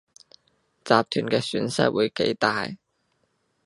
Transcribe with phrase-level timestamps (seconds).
[0.83, 2.69] 集團嘅損失會幾大？